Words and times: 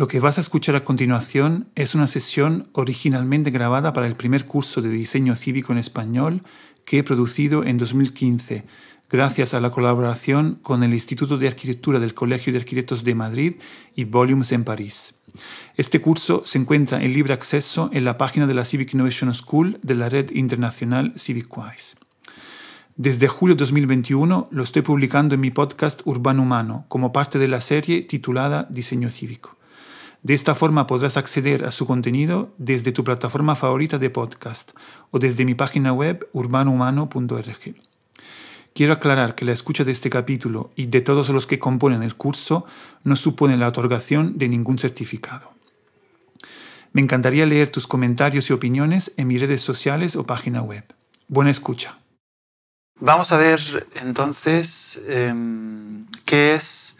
Lo 0.00 0.08
que 0.08 0.18
vas 0.18 0.38
a 0.38 0.40
escuchar 0.40 0.76
a 0.76 0.82
continuación 0.82 1.68
es 1.74 1.94
una 1.94 2.06
sesión 2.06 2.70
originalmente 2.72 3.50
grabada 3.50 3.92
para 3.92 4.06
el 4.06 4.16
primer 4.16 4.46
curso 4.46 4.80
de 4.80 4.88
diseño 4.88 5.36
cívico 5.36 5.72
en 5.72 5.78
español 5.78 6.42
que 6.86 6.96
he 6.96 7.02
producido 7.02 7.64
en 7.64 7.76
2015, 7.76 8.64
gracias 9.10 9.52
a 9.52 9.60
la 9.60 9.70
colaboración 9.70 10.58
con 10.62 10.82
el 10.84 10.94
Instituto 10.94 11.36
de 11.36 11.48
Arquitectura 11.48 11.98
del 11.98 12.14
Colegio 12.14 12.50
de 12.50 12.60
Arquitectos 12.60 13.04
de 13.04 13.14
Madrid 13.14 13.56
y 13.94 14.04
Volumes 14.04 14.52
en 14.52 14.64
París. 14.64 15.16
Este 15.76 16.00
curso 16.00 16.44
se 16.46 16.56
encuentra 16.56 17.02
en 17.04 17.12
libre 17.12 17.34
acceso 17.34 17.90
en 17.92 18.06
la 18.06 18.16
página 18.16 18.46
de 18.46 18.54
la 18.54 18.64
Civic 18.64 18.94
Innovation 18.94 19.34
School 19.34 19.80
de 19.82 19.96
la 19.96 20.08
red 20.08 20.30
internacional 20.30 21.12
CivicWise. 21.18 21.96
Desde 22.96 23.28
julio 23.28 23.54
de 23.54 23.60
2021 23.60 24.48
lo 24.50 24.62
estoy 24.62 24.80
publicando 24.80 25.34
en 25.34 25.42
mi 25.42 25.50
podcast 25.50 26.00
Urbano 26.06 26.40
Humano 26.40 26.86
como 26.88 27.12
parte 27.12 27.38
de 27.38 27.48
la 27.48 27.60
serie 27.60 28.00
titulada 28.00 28.66
Diseño 28.70 29.10
Cívico. 29.10 29.59
De 30.22 30.34
esta 30.34 30.54
forma 30.54 30.86
podrás 30.86 31.16
acceder 31.16 31.64
a 31.64 31.70
su 31.70 31.86
contenido 31.86 32.52
desde 32.58 32.92
tu 32.92 33.04
plataforma 33.04 33.56
favorita 33.56 33.98
de 33.98 34.10
podcast 34.10 34.72
o 35.10 35.18
desde 35.18 35.46
mi 35.46 35.54
página 35.54 35.92
web 35.92 36.28
urbanohumano.org. 36.32 37.74
Quiero 38.74 38.92
aclarar 38.92 39.34
que 39.34 39.44
la 39.44 39.52
escucha 39.52 39.84
de 39.84 39.92
este 39.92 40.10
capítulo 40.10 40.70
y 40.76 40.86
de 40.86 41.00
todos 41.00 41.30
los 41.30 41.46
que 41.46 41.58
componen 41.58 42.02
el 42.02 42.16
curso 42.16 42.66
no 43.02 43.16
supone 43.16 43.56
la 43.56 43.68
otorgación 43.68 44.36
de 44.38 44.48
ningún 44.48 44.78
certificado. 44.78 45.50
Me 46.92 47.00
encantaría 47.00 47.46
leer 47.46 47.70
tus 47.70 47.86
comentarios 47.86 48.50
y 48.50 48.52
opiniones 48.52 49.12
en 49.16 49.28
mis 49.28 49.40
redes 49.40 49.62
sociales 49.62 50.16
o 50.16 50.24
página 50.24 50.62
web. 50.62 50.84
Buena 51.28 51.50
escucha. 51.50 51.98
Vamos 52.98 53.32
a 53.32 53.38
ver 53.38 53.88
entonces 53.94 55.00
em, 55.08 56.06
qué 56.26 56.54
es 56.54 56.96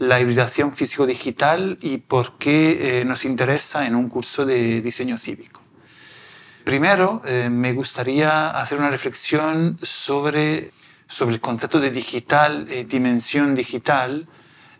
la 0.00 0.18
hibridación 0.18 0.72
físico-digital 0.72 1.76
y 1.82 1.98
por 1.98 2.38
qué 2.38 3.00
eh, 3.00 3.04
nos 3.04 3.26
interesa 3.26 3.86
en 3.86 3.94
un 3.94 4.08
curso 4.08 4.46
de 4.46 4.80
diseño 4.80 5.18
cívico. 5.18 5.60
Primero, 6.64 7.20
eh, 7.26 7.50
me 7.50 7.74
gustaría 7.74 8.48
hacer 8.48 8.78
una 8.78 8.88
reflexión 8.90 9.78
sobre 9.82 10.72
sobre 11.06 11.34
el 11.34 11.40
concepto 11.40 11.80
de 11.80 11.90
digital, 11.90 12.66
eh, 12.70 12.84
dimensión 12.84 13.54
digital, 13.54 14.28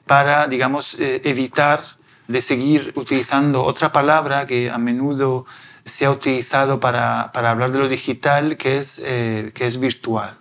para, 0.07 0.47
digamos, 0.47 0.95
eh, 0.95 1.21
evitar 1.25 1.81
de 2.29 2.41
seguir 2.41 2.93
utilizando 2.95 3.65
otra 3.65 3.93
palabra 3.93 4.47
que 4.47 4.71
a 4.71 4.79
menudo 4.79 5.45
se 5.85 6.07
ha 6.07 6.11
utilizado 6.13 6.79
para, 6.79 7.33
para 7.33 7.51
hablar 7.51 7.73
de 7.73 7.81
lo 7.81 7.89
digital, 7.89 8.57
que 8.57 8.79
es, 8.79 9.01
que 9.01 9.67
es 9.67 9.81
virtual. 9.81 10.39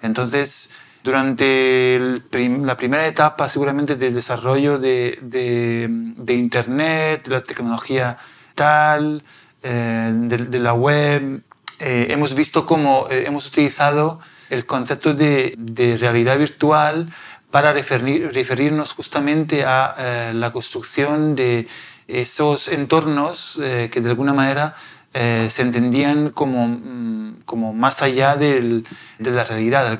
Entonces, 0.00 0.70
durante 1.04 2.00
la 2.00 2.76
primera 2.76 3.06
etapa 3.06 3.48
seguramente 3.48 3.94
del 3.94 4.14
desarrollo 4.14 4.78
de, 4.78 5.86
Internet, 6.26 7.24
de 7.24 7.30
la 7.30 7.42
tecnología 7.42 8.16
tal, 8.56 9.22
de, 9.62 10.38
de, 10.50 10.58
la 10.58 10.74
web, 10.74 11.42
hemos 11.78 12.34
visto 12.34 12.66
cómo 12.66 13.06
hemos 13.10 13.46
utilizado 13.46 14.18
el 14.50 14.66
concepto 14.66 15.14
de, 15.14 15.96
realidad 16.00 16.38
virtual 16.38 17.08
para 17.50 17.72
referirnos 17.72 18.92
justamente 18.92 19.64
a 19.64 19.94
eh, 19.96 20.32
la 20.34 20.52
construcción 20.52 21.36
de 21.36 21.68
esos 22.08 22.68
entornos 22.68 23.58
eh, 23.62 23.88
que 23.92 24.00
de 24.00 24.10
alguna 24.10 24.34
manera 24.34 24.74
eh, 25.16 25.46
se 25.48 25.62
entendían 25.62 26.30
como, 26.30 26.66
mm, 26.66 27.42
como 27.44 27.72
más 27.72 28.02
allá 28.02 28.34
de 28.34 28.82
la 29.20 29.44
realidad, 29.44 29.84
de 29.84 29.90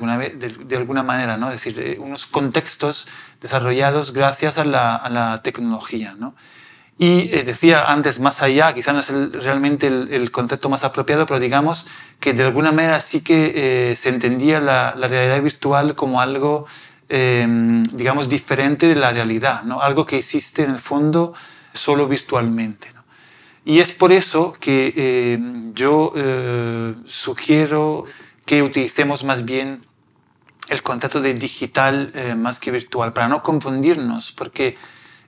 alguna, 0.75 1.03
manera, 1.03 1.37
¿no? 1.37 1.53
es 1.53 1.63
decir, 1.63 1.97
unos 2.01 2.25
contextos 2.25 3.07
desarrollados 3.39 4.11
gracias 4.11 4.57
a 4.57 4.65
la, 4.65 5.39
tecnología. 5.41 6.15
¿no? 6.19 6.35
Y 6.97 7.33
eh, 7.33 7.43
decía 7.45 7.85
antes, 7.85 8.19
más 8.19 8.41
allá, 8.41 8.73
quizá 8.73 8.91
no 8.91 8.99
es 8.99 9.09
realmente 9.09 9.87
el, 9.87 10.31
concepto 10.31 10.67
más 10.67 10.83
apropiado, 10.83 11.25
pero 11.25 11.39
digamos 11.39 11.87
que 12.19 12.33
de 12.33 12.43
alguna 12.43 12.73
manera 12.73 12.99
sí 12.99 13.21
que 13.21 13.91
eh, 13.91 13.95
se 13.95 14.09
entendía 14.09 14.59
la, 14.59 14.91
realidad 14.95 15.41
virtual 15.41 15.95
como 15.95 16.19
algo, 16.19 16.65
em, 17.07 17.83
digamos, 17.83 18.27
diferente 18.27 18.87
de 18.87 18.95
la 18.95 19.13
realidad, 19.13 19.63
¿no? 19.63 19.81
algo 19.81 20.05
que 20.05 20.17
existe 20.17 20.63
en 20.63 20.71
el 20.71 20.79
fondo 20.79 21.33
solo 21.71 22.05
virtualmente. 22.09 22.94
Y 23.65 23.79
es 23.79 23.91
por 23.91 24.13
eso 24.13 24.53
que 24.59 25.33
em, 25.33 25.73
yo 25.73 26.13
eh, 26.15 26.93
sugiero 27.05 28.05
que 28.45 28.61
utilicemos 28.61 29.23
más 29.23 29.43
bien 29.43 29.83
el 30.69 30.81
concepto 30.81 31.19
de 31.21 31.33
digital 31.33 32.13
más 32.37 32.59
que 32.59 32.71
virtual, 32.71 33.13
para 33.13 33.27
no 33.27 33.43
confundirnos, 33.43 34.31
porque 34.31 34.75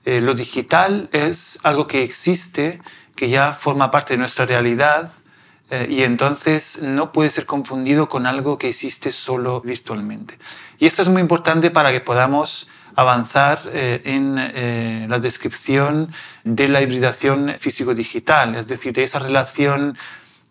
eh, 0.08 0.22
lo 0.22 0.34
digital 0.34 1.10
es 1.12 1.60
algo 1.64 1.86
que 1.86 2.02
existe, 2.02 2.80
que 3.14 3.28
ya 3.28 3.52
forma 3.52 3.92
parte 3.92 4.14
de 4.14 4.20
nuestra 4.20 4.46
realidad 4.46 5.12
eh, 5.70 5.86
y 5.90 6.04
entonces 6.04 6.82
no 6.82 7.12
puede 7.12 7.30
ser 7.30 7.46
confundido 7.46 8.08
con 8.08 8.26
algo 8.26 8.58
que 8.58 8.70
existe 8.70 9.12
solo 9.12 9.60
virtualmente. 9.60 10.40
Y 10.80 10.86
esto 10.86 11.02
es 11.02 11.10
muy 11.10 11.22
importante 11.22 11.72
para 11.72 11.92
que 11.92 12.00
podamos 12.00 12.70
avanzar 12.98 13.62
eh, 13.68 14.02
en 14.04 15.10
la 15.10 15.20
descripción 15.20 16.12
de 16.44 16.68
la 16.68 16.82
hibridación 16.82 17.56
físico-digital, 17.58 18.56
es 18.56 18.68
decir, 18.68 18.92
de 18.92 19.04
esa 19.04 19.20
relación 19.20 19.96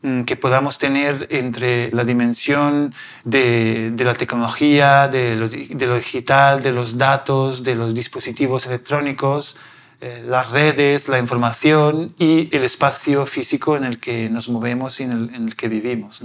Mm, 0.03 0.23
que 0.23 0.37
podamos 0.37 0.79
tener 0.79 1.27
entre 1.31 1.91
la 1.91 2.05
dimensión 2.05 2.95
de, 3.25 3.93
la 3.99 4.15
tecnología, 4.15 5.09
de 5.09 5.35
lo, 5.35 5.49
digital, 5.49 6.63
de 6.63 6.71
los 6.71 6.97
datos, 6.97 7.65
de 7.65 7.75
los 7.75 7.93
dispositivos 7.93 8.67
electrónicos, 8.67 9.57
eh, 10.03 10.23
las 10.25 10.51
redes, 10.51 11.09
la 11.09 11.19
información 11.19 12.15
y 12.19 12.55
el 12.55 12.63
espacio 12.63 13.27
físico 13.27 13.77
en 13.77 13.85
el 13.85 13.99
que 13.99 14.29
nos 14.29 14.51
movemos 14.51 15.01
y 15.01 15.05
en 15.05 15.35
el, 15.35 15.57
que 15.57 15.69
vivimos. 15.69 16.23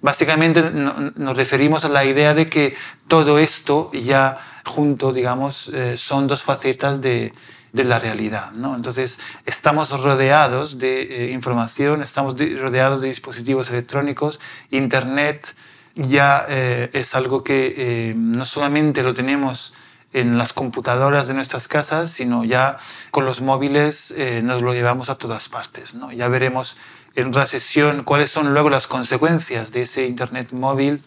Básicamente 0.00 0.70
nos 0.70 1.36
referimos 1.36 1.84
a 1.84 1.90
la 1.90 2.06
idea 2.06 2.32
de 2.32 2.46
que 2.46 2.74
todo 3.06 3.38
esto 3.38 3.90
ya 3.92 4.38
junto, 4.64 5.12
digamos, 5.12 5.68
eh, 5.68 5.96
son 5.96 6.26
dos 6.26 6.42
facetas 6.42 7.00
de, 7.00 7.32
de 7.72 7.84
la 7.84 7.98
realidad. 7.98 8.52
¿no? 8.52 8.74
Entonces, 8.76 9.18
estamos 9.46 9.90
rodeados 10.00 10.78
de 10.78 11.02
eh, 11.02 11.30
información, 11.32 12.02
estamos 12.02 12.34
rodeados 12.38 13.00
de 13.00 13.08
dispositivos 13.08 13.70
electrónicos, 13.70 14.40
Internet 14.70 15.54
ya 15.94 16.46
eh, 16.48 16.88
es 16.92 17.14
algo 17.14 17.42
que 17.42 18.14
no 18.16 18.44
solamente 18.44 19.02
lo 19.02 19.12
tenemos 19.12 19.74
en 20.12 20.38
las 20.38 20.52
computadoras 20.52 21.28
de 21.28 21.34
nuestras 21.34 21.68
casas, 21.68 22.10
sino 22.10 22.44
ya 22.44 22.78
con 23.10 23.24
los 23.24 23.40
móviles 23.40 24.14
nos 24.42 24.62
lo 24.62 24.72
llevamos 24.72 25.10
a 25.10 25.16
todas 25.16 25.48
partes. 25.48 25.94
¿no? 25.94 26.10
Ya 26.12 26.28
veremos 26.28 26.76
en 27.16 27.28
otra 27.28 27.44
sesión 27.46 28.04
cuáles 28.04 28.30
son 28.30 28.52
luego 28.54 28.70
las 28.70 28.86
consecuencias 28.86 29.72
de 29.72 29.82
ese 29.82 30.06
Internet 30.06 30.52
móvil 30.52 31.02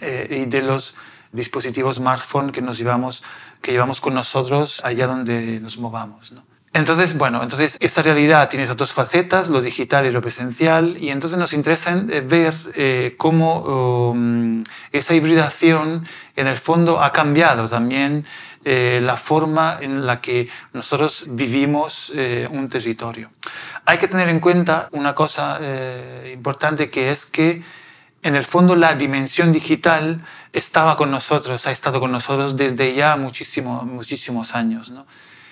y 0.00 0.44
de 0.46 0.62
los 0.62 0.94
dispositivos 1.32 1.96
smartphone 1.96 2.52
que 2.52 2.62
nos 2.62 2.78
llevamos 2.78 3.22
que 3.60 3.72
llevamos 3.72 4.00
con 4.00 4.14
nosotros 4.14 4.80
allá 4.84 5.06
donde 5.06 5.60
nos 5.60 5.78
movamos. 5.78 6.32
Entonces, 6.74 7.18
bueno, 7.18 7.42
entonces 7.42 7.76
esta 7.80 8.00
realidad 8.00 8.48
tiene 8.48 8.64
esas 8.64 8.78
dos 8.78 8.92
facetas, 8.94 9.50
lo 9.50 9.60
digital 9.60 10.06
y 10.06 10.10
lo 10.10 10.22
presencial, 10.22 10.96
y 10.98 11.10
entonces 11.10 11.38
nos 11.38 11.52
interesa 11.52 11.92
eh, 11.92 12.22
ver 12.22 12.54
eh, 12.74 13.14
cómo 13.18 13.60
um, 14.12 14.64
esa 14.90 15.14
hibridación 15.14 16.06
en 16.34 16.46
el 16.46 16.56
fondo 16.56 17.02
ha 17.02 17.12
cambiado 17.12 17.68
también 17.68 18.24
eh, 18.64 19.00
la 19.02 19.18
forma 19.18 19.76
en 19.82 20.06
la 20.06 20.22
que 20.22 20.48
nosotros 20.72 21.26
vivimos 21.28 22.10
un 22.50 22.68
territorio. 22.70 23.30
Hay 23.84 23.98
que 23.98 24.08
tener 24.08 24.28
en 24.30 24.40
cuenta 24.40 24.88
una 24.92 25.14
cosa 25.14 25.58
importante 26.32 26.88
que 26.88 27.10
es 27.10 27.26
que 27.26 27.62
en 28.22 28.36
el 28.36 28.44
fondo 28.44 28.76
la 28.76 28.94
dimensión 28.94 29.50
digital 29.52 30.20
estaba 30.52 30.96
con 30.96 31.10
nosotros, 31.10 31.66
ha 31.66 31.72
estado 31.72 31.98
con 32.00 32.12
nosotros 32.12 32.56
desde 32.56 32.94
ya 32.94 33.16
muchísimo, 33.16 33.82
muchísimos 33.82 34.54
años. 34.54 34.90
¿no? 34.90 35.06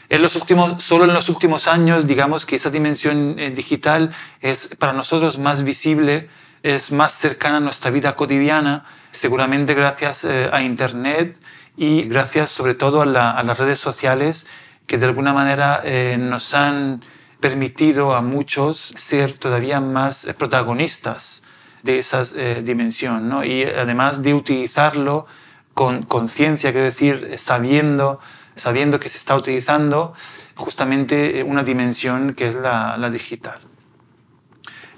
En 0.09 0.23
los 0.23 0.37
últimos, 0.37 0.83
solo 0.83 1.05
en 1.05 1.13
los 1.13 1.29
últimos 1.29 1.67
años, 1.67 2.07
digamos 2.07 2.47
que 2.47 2.57
esa 2.57 2.71
dimensión 2.71 3.37
eh, 3.39 3.51
digital 3.51 4.11
es 4.41 4.69
para 4.79 4.93
nosotros 4.93 5.39
más 5.39 5.65
visible, 5.65 6.29
es 6.63 6.93
más 6.93 7.13
cercana 7.13 7.57
a 7.57 7.61
nuestra 7.61 7.91
vida 7.91 8.15
cotidiana, 8.15 8.85
seguramente 9.11 9.75
gracias 9.75 10.25
eh, 10.25 10.49
a 10.53 10.63
Internet 10.63 11.39
y 11.77 12.03
gracias 12.03 12.51
sobre 12.51 12.75
todo 12.75 13.03
a, 13.03 13.07
las 13.07 13.59
redes 13.59 13.81
sociales 13.81 14.47
que 14.87 14.99
de 14.99 15.07
alguna 15.07 15.33
manera 15.33 15.81
eh, 15.85 16.17
nos 16.21 16.55
han 16.55 17.03
permitido 17.41 18.15
a 18.15 18.21
muchos 18.21 18.93
ser 18.97 19.35
todavía 19.35 19.81
más 19.81 20.27
protagonistas 20.37 21.43
de 21.83 21.99
esa 21.99 22.23
eh, 22.37 22.63
dimensión. 22.65 23.33
Y 23.45 23.65
además 23.65 24.23
de 24.23 24.35
utilizarlo 24.35 25.27
con 25.75 26.03
conciencia, 26.03 26.73
quiero 26.73 26.85
decir, 26.85 27.35
sabiendo, 27.37 28.21
sabiendo 28.57 29.01
que 29.01 29.09
se 29.09 29.19
está 29.19 29.37
utilizando 29.37 30.15
justamente 30.57 31.41
eh, 31.41 31.43
una 31.43 31.63
dimensión 31.63 32.35
que 32.35 32.49
es 32.49 32.55
la, 32.55 33.11
digital. 33.11 33.59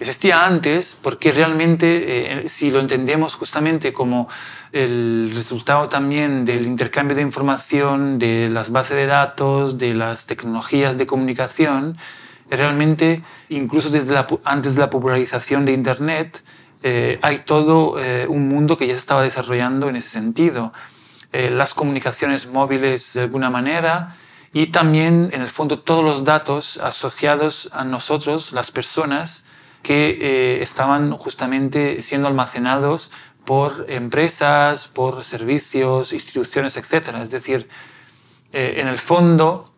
existía 0.01 0.45
antes 0.45 0.99
porque 1.01 1.31
realmente, 1.31 2.43
eh, 2.43 2.49
si 2.49 2.71
lo 2.71 2.81
entendemos 2.81 3.37
justamente 3.37 3.93
como 3.93 4.29
el 4.73 5.31
resultado 5.33 5.89
también 5.89 6.45
del 6.45 6.67
intercambio 6.67 7.15
de 7.15 7.23
información, 7.23 8.19
de 8.19 8.49
las 8.51 8.71
bases 8.71 8.97
de 8.97 9.07
datos, 9.07 9.79
de 9.79 9.95
las 9.95 10.27
tecnologías 10.27 10.99
de 10.99 11.07
comunicación, 11.07 11.97
realmente, 12.51 13.23
incluso 13.49 13.89
antes 14.45 14.75
de 14.75 14.81
la 14.81 14.91
popularización 14.91 15.65
de 15.65 15.73
Internet, 15.73 16.43
eh, 16.83 17.19
hay 17.23 17.41
todo 17.41 17.99
eh, 17.99 18.27
un 18.29 18.49
mundo 18.49 18.77
que 18.77 18.87
ya 18.87 18.95
se 18.95 19.01
estaba 19.01 19.23
desarrollando 19.23 19.89
en 19.89 19.97
ese 19.97 20.11
sentido. 20.11 20.73
las 21.33 21.73
comunicaciones 21.73 22.47
móviles 22.47 23.15
de 23.15 23.23
alguna 23.23 23.49
manera, 23.49 24.15
y 24.53 24.67
también, 24.67 25.31
en 25.33 25.41
el 25.41 25.49
fondo, 25.49 25.79
todos 25.79 26.05
los 26.05 26.25
datos 26.25 26.77
asociados 26.77 27.71
a 27.73 27.85
nosotros, 27.85 28.53
las 28.53 28.71
personas, 28.71 29.45
que 29.83 30.19
eh, 30.21 30.63
estaban 30.63 31.11
justamente 31.13 32.03
siendo 32.03 32.29
almacenados 32.29 33.11
por 33.45 33.87
empresas, 33.89 34.89
por 34.89 35.25
servicios, 35.25 36.13
instituciones, 36.13 36.77
etc. 36.77 37.17
Es 37.21 37.31
decir, 37.31 37.69
eh, 38.53 38.75
en 38.77 38.89
el 38.89 38.99
fondo, 38.99 39.73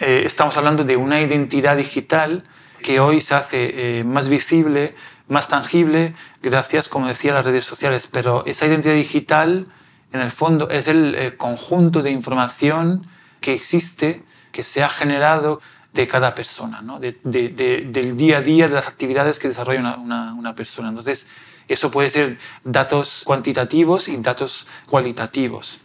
eh, 0.00 0.22
estamos 0.24 0.56
hablando 0.56 0.82
de 0.82 0.96
una 0.96 1.20
identidad 1.20 1.76
digital 1.76 2.44
que 2.82 2.98
hoy 2.98 3.20
se 3.20 3.34
hace 3.34 4.04
más 4.04 4.28
visible, 4.28 4.94
más 5.28 5.48
tangible, 5.48 6.14
gracias, 6.42 6.88
como 6.88 7.08
decía, 7.08 7.32
a 7.32 7.34
las 7.36 7.44
redes 7.44 7.64
sociales. 7.64 8.08
Pero 8.10 8.44
esa 8.46 8.66
identidad 8.66 8.94
digital, 8.94 9.66
en 10.12 10.20
el 10.20 10.30
fondo, 10.30 10.70
es 10.70 10.88
el 10.88 11.36
conjunto 11.36 12.02
de 12.02 12.10
información 12.10 13.06
que 13.40 13.54
existe, 13.54 14.24
que 14.52 14.62
se 14.62 14.82
ha 14.82 14.88
generado 14.88 15.60
de 15.96 16.06
cada 16.06 16.34
persona, 16.34 16.82
¿no? 16.82 17.00
de, 17.00 17.16
del 17.24 18.16
día 18.16 18.38
a 18.38 18.40
día, 18.42 18.68
de 18.68 18.74
las 18.74 18.86
actividades 18.86 19.38
que 19.38 19.48
desarrolla 19.48 19.96
una, 19.96 20.34
una, 20.34 20.54
persona. 20.54 20.90
Entonces, 20.90 21.26
eso 21.68 21.90
puede 21.90 22.10
ser 22.10 22.38
datos 22.62 23.22
cuantitativos 23.24 24.06
y 24.08 24.16
datos 24.18 24.68
cualitativos. 24.88 25.80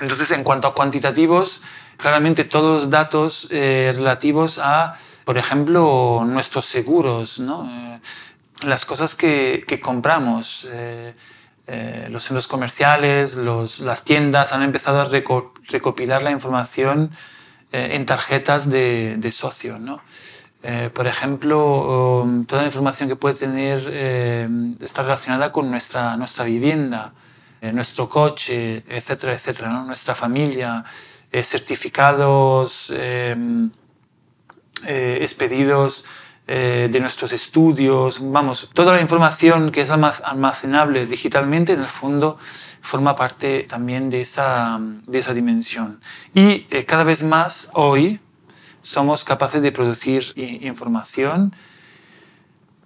Entonces, 0.00 0.30
en 0.30 0.44
cuanto 0.44 0.68
a 0.68 0.74
cuantitativos, 0.74 1.62
claramente 1.96 2.44
todos 2.44 2.82
los 2.82 2.90
datos 2.90 3.48
eh, 3.50 3.92
relativos 3.96 4.58
a, 4.58 4.94
por 5.24 5.38
ejemplo, 5.38 6.22
nuestros 6.26 6.66
seguros, 6.66 7.40
¿no? 7.40 7.68
Eh, 7.68 8.00
las 8.64 8.84
cosas 8.86 9.14
que, 9.14 9.64
que 9.66 9.80
compramos. 9.80 10.66
Eh, 10.70 11.14
eh, 11.72 12.08
los 12.10 12.24
centros 12.24 12.48
comerciales, 12.48 13.36
las 13.36 14.02
tiendas 14.02 14.52
han 14.52 14.62
empezado 14.64 15.02
a 15.02 15.04
recopilar 15.04 16.20
la 16.20 16.32
información 16.32 17.12
eh, 17.70 17.90
en 17.92 18.06
tarjetas 18.06 18.68
de, 18.68 19.30
socio. 19.30 19.78
¿no? 19.78 20.02
Por 20.92 21.06
ejemplo, 21.06 22.22
um, 22.22 22.44
toda 22.44 22.62
la 22.62 22.66
información 22.66 23.08
que 23.08 23.14
puede 23.14 23.36
tener 23.36 23.86
está 24.80 25.02
relacionada 25.02 25.52
con 25.52 25.70
nuestra, 25.70 26.16
nuestra 26.16 26.44
vivienda, 26.44 27.12
nuestro 27.62 28.08
coche, 28.08 28.82
etcétera, 28.88 29.34
etcétera, 29.34 29.70
nuestra 29.84 30.16
familia, 30.16 30.84
certificados 31.32 32.92
expedidos 34.84 36.04
eh, 36.46 36.88
de 36.90 37.00
nuestros 37.00 37.32
estudios, 37.32 38.18
vamos, 38.20 38.70
toda 38.72 38.94
la 38.94 39.00
información 39.00 39.70
que 39.70 39.82
es 39.82 39.90
almacenable 39.90 41.06
digitalmente, 41.06 41.74
en 41.74 41.80
el 41.80 41.86
fondo 41.86 42.38
forma 42.80 43.14
parte 43.14 43.66
también 43.68 44.10
de 44.10 44.22
esa, 44.22 44.78
de 44.80 45.18
esa 45.18 45.34
dimensión. 45.34 46.00
Y 46.34 46.66
eh, 46.70 46.84
cada 46.86 47.04
vez 47.04 47.22
más 47.22 47.68
hoy 47.74 48.20
somos 48.82 49.24
capaces 49.24 49.62
de 49.62 49.72
producir 49.72 50.32
información 50.36 51.52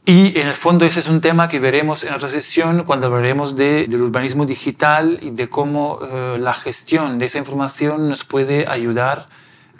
y 0.06 0.39
en 0.39 0.49
el 0.49 0.55
fondo 0.55 0.85
ese 0.85 1.01
es 1.01 1.09
un 1.09 1.23
tema 1.23 1.49
que 1.49 1.59
veremos 1.59 2.05
en 2.05 2.12
otra 2.12 2.29
sesión 2.29 2.85
cuando 2.85 3.06
hablaremos 3.06 3.56
de, 3.56 3.87
del 3.87 4.03
urbanismo 4.03 4.45
digital 4.45 5.19
y 5.23 5.31
de 5.31 5.49
cómo 5.49 5.99
eh, 6.03 6.37
la 6.39 6.53
gestión 6.53 7.19
de 7.19 7.25
esa 7.25 7.39
información 7.39 8.11
nos 8.11 8.27
puede 8.27 8.67
ayudar 8.69 9.29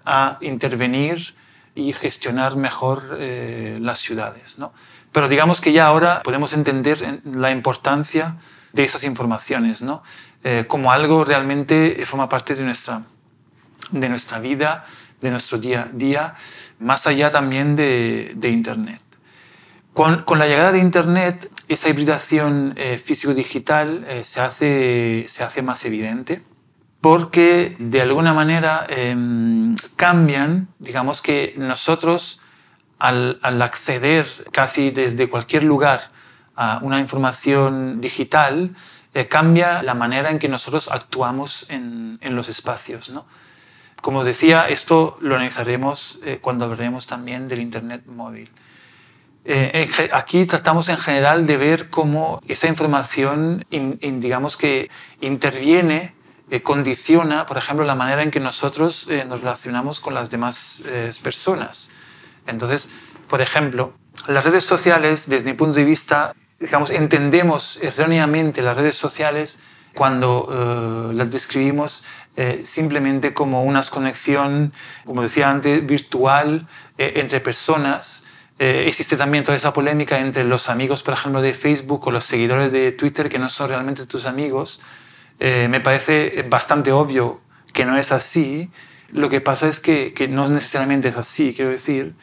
a 0.07 0.39
intervenir 0.41 1.35
y 1.75 1.93
gestionar 1.93 2.57
mejor 2.57 3.17
eh, 3.19 3.79
las 3.81 3.99
ciudades. 3.99 4.59
¿no? 4.59 4.73
Pero 5.13 5.29
digamos 5.29 5.61
que 5.61 5.73
ya 5.73 5.87
ahora 5.87 6.23
podemos 6.23 6.53
entender 6.53 7.21
la 7.25 7.51
importancia 7.51 8.37
de 8.73 8.85
esas 8.85 9.05
informaciones 9.05 9.83
¿no? 9.83 10.03
Eh, 10.43 10.65
como 10.69 10.93
algo 10.93 11.25
realmente 11.25 12.05
forma 12.07 12.29
parte 12.29 12.55
de 12.55 12.63
nuestra, 12.63 13.03
de 13.91 14.09
nuestra 14.09 14.39
vida, 14.39 14.85
de 15.21 15.31
nuestro 15.31 15.59
día 15.59 15.83
a 15.83 15.97
día, 15.97 16.35
más 16.79 17.07
allá 17.07 17.31
también 17.31 17.77
de, 17.77 18.33
de 18.37 18.51
Internet. 18.51 19.01
Con, 19.95 20.23
con, 20.25 20.39
la 20.39 20.47
llegada 20.47 20.73
de 20.73 20.81
Internet, 20.81 21.51
esa 21.69 21.89
hibridación 21.89 22.75
eh, 22.77 22.99
físico-digital 22.99 24.07
se, 24.23 24.41
hace, 24.41 25.27
se 25.29 25.45
hace 25.45 25.63
más 25.63 25.85
evidente 25.85 26.43
porque 27.05 27.77
de 27.79 28.01
alguna 28.01 28.33
manera 28.33 28.87
em, 28.89 29.77
cambian, 29.95 30.69
digamos 30.79 31.21
que 31.21 31.53
nosotros 31.59 32.41
al, 32.99 33.39
acceder 33.43 34.27
casi 34.53 34.91
desde 34.91 35.29
cualquier 35.29 35.65
lugar 35.65 36.01
a 36.57 36.79
una 36.81 37.01
información 37.01 38.01
digital, 38.01 38.71
eh, 39.13 39.29
cambia 39.29 39.83
la 39.83 39.93
manera 39.93 40.31
en 40.31 40.39
que 40.39 40.49
nosotros 40.49 40.89
actuamos 40.91 41.67
en, 41.69 42.19
los 42.23 42.49
espacios. 42.49 43.13
Como 44.01 44.25
decía, 44.25 44.67
esto 44.71 45.19
lo 45.21 45.35
analizaremos 45.35 46.21
eh, 46.25 46.39
cuando 46.41 46.65
hablaremos 46.65 47.07
también 47.07 47.49
del 47.49 47.61
Internet 47.61 48.07
móvil. 48.07 48.49
Eh, 49.45 49.91
aquí 50.11 50.47
tratamos 50.47 50.89
en 50.89 50.97
general 50.97 51.47
de 51.47 51.59
ver 51.59 51.91
cómo 51.91 52.41
esa 52.49 52.67
información, 52.67 53.67
digamos 53.69 54.57
que 54.57 54.89
interviene 55.21 56.14
eh, 56.51 56.61
condiciona, 56.61 57.47
por 57.47 57.57
ejemplo, 57.57 57.87
la 57.87 57.95
manera 57.95 58.23
en 58.23 58.31
que 58.31 58.39
nosotros 58.39 59.07
eh, 59.09 59.25
nos 59.27 59.41
relacionamos 59.41 60.01
con 60.01 60.13
las 60.13 60.31
demás 60.31 60.83
eh, 60.85 61.11
personas. 61.23 61.91
Entonces, 62.47 62.91
por 63.29 63.41
ejemplo, 63.41 63.95
las 64.29 64.45
redes 64.45 64.65
sociales, 64.65 65.27
desde 65.27 65.51
mi 65.51 65.57
punto 65.57 65.79
de 65.79 65.85
vista, 65.85 66.35
digamos, 66.61 66.91
entendemos 66.91 67.79
erróneamente 67.83 68.61
las 68.61 68.77
redes 68.77 68.95
sociales 68.95 69.59
cuando 69.95 71.13
las 71.15 71.31
describimos 71.31 72.05
simplemente 72.65 73.33
como 73.33 73.63
una 73.63 73.81
conexión, 73.85 74.73
como 75.05 75.23
decía 75.23 75.49
antes, 75.49 75.87
virtual 75.87 76.67
entre 76.99 77.41
personas. 77.41 78.25
existe 78.59 79.17
también 79.17 79.45
toda 79.45 79.57
esa 79.57 79.73
polémica 79.73 80.19
entre 80.19 80.43
los 80.43 80.69
amigos, 80.69 81.05
por 81.05 81.15
ejemplo, 81.15 81.41
de 81.41 81.55
Facebook 81.55 82.09
o 82.09 82.11
los 82.11 82.25
seguidores 82.25 82.73
de 82.73 82.91
Twitter 82.91 83.29
que 83.29 83.39
no 83.39 83.49
son 83.49 83.69
realmente 83.69 84.05
tus 84.07 84.27
amigos. 84.27 84.81
Eh, 85.41 85.69
me 85.69 85.81
parece 85.81 86.47
bastante 86.49 86.93
obvio 86.93 87.41
que 87.73 87.85
no 87.85 87.99
es 87.99 88.13
así. 88.13 88.71
Lo 89.11 89.29
que 89.29 89.41
pasa 89.41 89.69
es 89.69 89.81
que, 89.81 90.13
que, 90.15 90.29
no 90.29 90.49
necesariamente 90.49 91.09
es 91.09 91.17
así, 91.17 91.55
quiero 91.55 91.71
decir. 91.71 92.15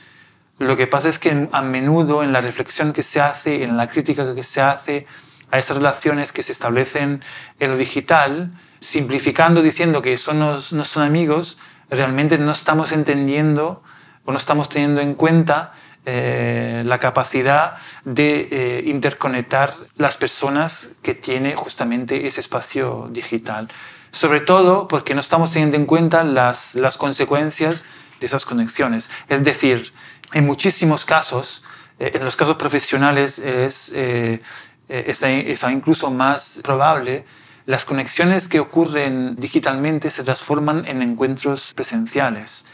Lo 0.60 0.78
que 0.78 0.88
pasa 0.88 1.10
es 1.10 1.20
que 1.20 1.48
a 1.51 1.62
menudo 1.62 2.24
en 2.24 2.34
la 2.34 2.41
reflexión 2.41 2.94
que 2.94 3.03
se 3.03 3.20
hace, 3.20 3.63
en 3.63 3.77
la 3.77 3.89
crítica 3.89 4.36
que 4.36 4.44
se 4.44 4.62
hace 4.62 5.08
a 5.50 5.60
esas 5.60 5.77
relaciones 5.77 6.32
que 6.32 6.44
se 6.44 6.51
establecen 6.51 7.22
en 7.60 7.72
lo 7.72 7.77
digital, 7.77 8.51
simplificando 8.80 9.62
diciendo 9.62 10.01
que 10.01 10.13
eso 10.13 10.34
no, 10.34 10.53
no 10.72 10.86
son 10.86 11.03
amigos, 11.03 11.58
realmente 11.89 12.38
no 12.38 12.51
estamos 12.51 12.91
entendiendo 12.91 13.84
o 14.24 14.32
no 14.32 14.38
estamos 14.38 14.70
teniendo 14.70 15.01
en 15.01 15.13
cuenta 15.15 15.74
eh, 16.05 16.84
la 16.86 17.00
capacidad 17.00 17.75
de 18.03 18.48
eh, 18.51 18.84
interconectar 18.86 19.75
las 19.98 20.17
personas 20.17 20.89
que 21.01 21.13
tiene 21.13 21.55
justamente 21.55 22.27
ese 22.27 22.41
espacio 22.41 23.08
digital. 23.12 23.67
Sobre 24.12 24.41
todo 24.41 24.88
porque 24.88 25.13
no 25.13 25.22
estamos 25.22 25.51
teniendo 25.51 25.77
en 25.77 25.86
cuenta 25.86 26.24
las, 26.24 26.75
las 26.75 26.98
consecuencias 26.98 27.86
de 28.20 28.25
esas 28.25 28.46
conexiones. 28.46 29.10
Es 29.29 29.43
decir, 29.43 29.93
en 30.34 30.46
muchísimos 30.46 31.05
casos, 31.05 31.63
eh, 32.00 32.12
en 32.15 32.24
los 32.24 32.36
casos 32.36 32.58
profesionales 32.58 33.39
es, 33.39 33.89
es, 33.89 35.24
es 35.24 35.63
incluso 35.63 36.12
más 36.12 36.60
probable 36.63 37.25
las 37.65 37.86
conexiones 37.86 38.48
que 38.48 38.60
ocurren 38.60 39.36
digitalmente 39.36 40.10
se 40.10 40.24
transforman 40.24 40.86
en 40.88 41.01
encuentros 41.01 41.74
presenciales. 41.74 42.65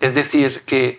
Es 0.00 0.12
decir, 0.12 0.62
que 0.66 0.98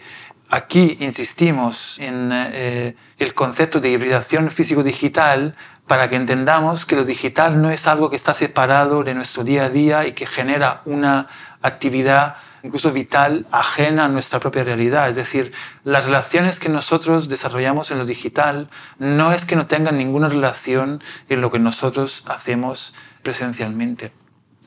Aquí 0.49 0.97
insistimos 0.99 1.97
en 1.99 2.29
eh, 2.31 2.95
el 3.17 3.33
concepto 3.33 3.79
de 3.79 3.89
hibridación 3.89 4.51
físico-digital 4.51 5.55
para 5.87 6.09
que 6.09 6.15
entendamos 6.15 6.85
que 6.85 6.95
lo 6.95 7.03
digital 7.03 7.61
no 7.61 7.69
es 7.71 7.87
algo 7.87 8.09
que 8.09 8.15
está 8.15 8.33
separado 8.33 9.03
de 9.03 9.13
nuestro 9.13 9.43
día 9.43 9.65
a 9.65 9.69
día 9.69 10.07
y 10.07 10.13
que 10.13 10.25
genera 10.25 10.81
una 10.85 11.27
actividad 11.61 12.35
incluso 12.63 12.91
vital 12.91 13.45
ajena 13.51 14.05
a 14.05 14.09
nuestra 14.09 14.39
propia 14.39 14.63
realidad. 14.63 15.09
Es 15.09 15.15
decir, 15.15 15.51
las 15.83 16.05
relaciones 16.05 16.59
que 16.59 16.69
nosotros 16.69 17.29
desarrollamos 17.29 17.91
en 17.91 17.99
lo 17.99 18.05
digital 18.05 18.69
no 18.97 19.31
es 19.31 19.45
que 19.45 19.55
no 19.55 19.67
tengan 19.67 19.97
ninguna 19.97 20.29
relación 20.29 21.01
en 21.29 21.41
lo 21.41 21.51
que 21.51 21.59
nosotros 21.59 22.23
hacemos 22.27 22.95
presencialmente. 23.21 24.11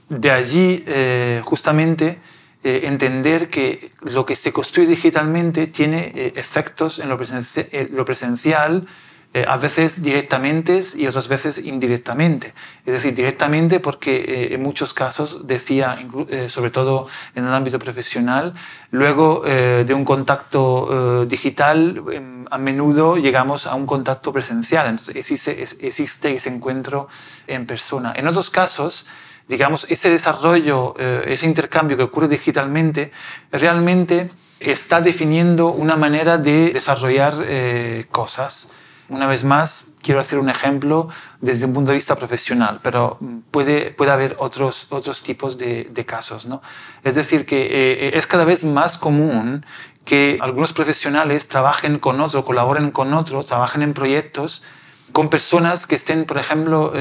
De 0.09 0.31
allí, 0.31 0.85
eh, 0.87 1.43
justamente, 1.45 2.21
eh, 2.65 2.81
entender 2.85 3.51
que 3.51 3.93
lo 4.01 4.27
que 4.27 4.35
se 4.35 4.53
construye 4.53 4.89
digitalmente 4.89 5.69
tiene 5.69 6.11
eh, 6.13 6.33
efectos 6.35 6.99
en 6.99 7.09
lo, 7.09 7.17
lo 7.17 8.05
presencial, 8.05 8.85
eh, 9.33 9.45
a 9.47 9.57
veces 9.59 10.03
directamente 10.03 10.83
y 10.97 11.07
otras 11.07 11.29
veces 11.29 11.59
indirectamente. 11.59 12.55
Es 12.85 12.95
decir, 12.95 13.15
directamente 13.15 13.79
porque 13.79 14.49
en 14.51 14.61
muchos 14.61 14.93
casos, 14.93 15.47
decía, 15.47 15.99
sobre 16.49 16.71
todo 16.71 17.07
en 17.37 17.45
el 17.47 17.53
ámbito 17.53 17.79
profesional, 17.79 18.55
luego 18.91 19.43
de 19.45 19.95
un 19.95 20.05
contacto 20.05 21.27
digital, 21.27 22.03
em, 22.11 22.47
a 22.51 22.59
menudo 22.59 23.19
llegamos 23.19 23.67
a 23.67 23.75
un 23.77 23.87
contacto 23.87 24.33
presencial. 24.33 24.89
Entonces 24.89 25.15
existe, 25.15 25.63
existe 25.81 26.35
ese 26.35 26.49
encuentro 26.49 27.07
en 27.47 27.67
persona. 27.67 28.15
En 28.17 28.27
otros 28.27 28.51
casos, 28.51 29.05
digamos, 29.49 29.87
ese 29.89 30.11
desarrollo, 30.11 30.95
eh, 30.99 31.25
ese 31.29 31.47
intercambio 31.47 31.97
que 31.97 32.03
ocurre 32.05 32.29
digitalmente, 32.29 33.11
realmente 33.51 34.31
está 34.61 35.01
definiendo 35.01 35.69
una 35.69 35.97
manera 35.97 36.37
de 36.37 36.71
desarrollar 36.71 37.43
eh, 37.47 38.07
cosas. 38.11 38.69
Una 39.09 39.27
vez 39.27 39.43
más, 39.45 39.95
quiero 40.03 40.21
hacer 40.21 40.39
un 40.39 40.51
ejemplo 40.51 41.09
desde 41.41 41.65
un 41.65 41.73
punto 41.73 41.93
de 41.93 41.97
vista 41.97 42.15
profesional, 42.17 42.81
pero 42.83 43.19
puede, 43.51 43.91
puede 43.91 44.11
haber 44.11 44.37
otros, 44.39 44.87
otros 44.91 45.23
tipos 45.23 45.57
de, 45.57 46.05
casos. 46.07 46.45
¿no? 46.45 46.61
Es 47.03 47.15
decir, 47.15 47.47
que 47.47 47.69
eh, 47.71 48.19
es 48.19 48.27
cada 48.27 48.45
vez 48.45 48.65
más 48.65 48.99
común 48.99 49.65
que 50.05 50.39
algunos 50.43 50.75
profesionales 50.75 51.49
trabajen 51.49 51.99
con 51.99 52.21
otro, 52.21 52.45
colaboren 52.45 52.91
con 52.91 53.15
otro, 53.15 53.45
trabajen 53.45 53.83
en 53.83 53.95
proyectos 53.95 54.63
con 55.13 55.31
personas 55.31 55.87
que 55.87 55.95
estén, 55.95 56.27
por 56.27 56.37
ejemplo, 56.37 56.93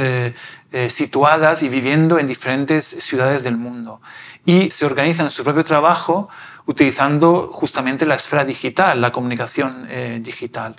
eh, 0.72 0.90
situadas 0.90 1.64
y 1.64 1.70
viviendo 1.70 2.20
en 2.20 2.28
diferentes 2.28 2.86
ciudades 2.86 3.44
del 3.44 3.58
mundo. 3.58 4.02
Y 4.46 4.72
se 4.72 4.86
organizan 4.86 5.30
su 5.30 5.44
propio 5.44 5.64
trabajo 5.64 6.30
utilizando 6.66 7.50
justamente 7.54 8.06
la 8.06 8.16
esfera 8.16 8.44
digital, 8.44 9.00
la 9.00 9.12
comunicación 9.12 9.88
eh, 9.90 10.20
digital. 10.22 10.76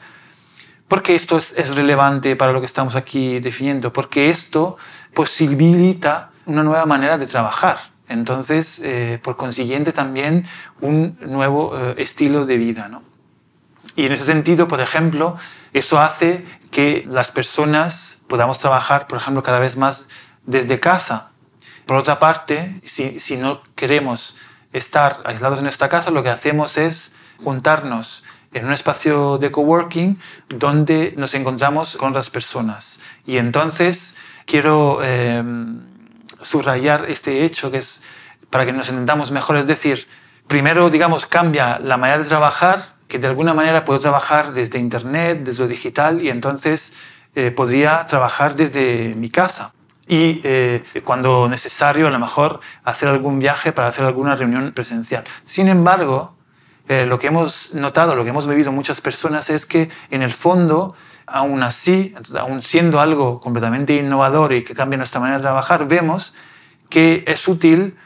¿Por 0.86 1.02
qué 1.02 1.14
esto 1.14 1.38
es, 1.38 1.52
es, 1.56 1.74
relevante 1.74 2.36
para 2.36 2.52
lo 2.52 2.60
que 2.60 2.66
estamos 2.66 2.96
aquí 2.96 3.40
definiendo? 3.40 3.92
Porque 3.92 4.30
esto 4.30 4.76
posibilita 5.14 6.30
una 6.46 6.62
nueva 6.62 6.86
manera 6.86 7.18
de 7.18 7.26
trabajar. 7.26 7.78
Entonces, 8.08 8.82
por 9.22 9.36
consiguiente, 9.36 9.92
también 9.92 10.46
un 10.80 11.18
nuevo 11.20 11.76
estilo 11.98 12.46
de 12.46 12.56
vida. 12.56 12.88
¿no? 12.88 13.02
Y 13.98 14.06
en 14.06 14.12
ese 14.12 14.26
sentido, 14.26 14.68
por 14.68 14.80
ejemplo, 14.80 15.36
eso 15.72 15.98
hace 16.00 16.46
que 16.70 17.04
las 17.10 17.32
personas 17.32 18.18
podamos 18.28 18.60
trabajar, 18.60 19.08
por 19.08 19.18
ejemplo, 19.18 19.42
cada 19.42 19.58
vez 19.58 19.76
más 19.76 20.06
desde 20.46 20.78
casa. 20.78 21.30
Por 21.84 21.96
otra 21.96 22.20
parte, 22.20 22.80
si, 22.86 23.18
si 23.18 23.36
no 23.36 23.60
queremos 23.74 24.36
estar 24.72 25.20
aislados 25.24 25.58
en 25.58 25.64
nuestra 25.64 25.88
casa, 25.88 26.12
lo 26.12 26.22
que 26.22 26.28
hacemos 26.28 26.78
es 26.78 27.10
juntarnos 27.42 28.22
en 28.52 28.66
un 28.66 28.72
espacio 28.72 29.36
de 29.36 29.50
coworking 29.50 30.20
donde 30.48 31.14
nos 31.16 31.34
encontramos 31.34 31.96
con 31.96 32.10
otras 32.10 32.30
personas. 32.30 33.00
Y 33.26 33.38
entonces 33.38 34.14
quiero 34.46 35.00
eh, 35.02 35.42
subrayar 36.40 37.06
este 37.08 37.44
hecho 37.44 37.72
que 37.72 37.78
es 37.78 38.00
para 38.48 38.64
que 38.64 38.72
nos 38.72 38.90
entendamos 38.90 39.32
mejor, 39.32 39.56
es 39.56 39.66
decir, 39.66 40.06
primero, 40.46 40.88
digamos, 40.88 41.26
cambia 41.26 41.80
la 41.80 41.96
manera 41.96 42.22
de 42.22 42.28
trabajar 42.28 42.97
que 43.08 43.18
de 43.18 43.26
alguna 43.26 43.54
manera 43.54 43.84
puedo 43.84 43.98
trabajar 43.98 44.52
desde 44.52 44.78
Internet, 44.78 45.40
desde 45.42 45.62
lo 45.62 45.68
digital, 45.68 46.22
y 46.22 46.28
entonces 46.28 46.92
eh, 47.34 47.50
podría 47.50 48.06
trabajar 48.06 48.54
desde 48.54 49.14
mi 49.16 49.30
casa. 49.30 49.72
Y 50.06 50.40
eh, 50.44 50.82
cuando 51.04 51.48
necesario, 51.48 52.08
a 52.08 52.10
lo 52.10 52.18
mejor, 52.18 52.60
hacer 52.84 53.08
algún 53.08 53.38
viaje 53.38 53.72
para 53.72 53.88
hacer 53.88 54.04
alguna 54.04 54.34
reunión 54.36 54.72
presencial. 54.72 55.24
Sin 55.44 55.68
embargo, 55.68 56.34
eh, 56.88 57.04
lo 57.06 57.18
que 57.18 57.26
hemos 57.26 57.74
notado, 57.74 58.14
lo 58.14 58.24
que 58.24 58.30
hemos 58.30 58.46
vivido 58.46 58.72
muchas 58.72 59.00
personas 59.00 59.50
es 59.50 59.66
que, 59.66 59.90
en 60.10 60.22
el 60.22 60.32
fondo, 60.32 60.94
aún 61.26 61.62
así, 61.62 62.14
aún 62.38 62.62
siendo 62.62 63.00
algo 63.00 63.40
completamente 63.40 63.94
innovador 63.96 64.54
y 64.54 64.64
que 64.64 64.74
cambia 64.74 64.96
nuestra 64.96 65.20
manera 65.20 65.38
de 65.38 65.42
trabajar, 65.42 65.86
vemos 65.86 66.34
que 66.88 67.24
es 67.26 67.46
útil 67.46 67.96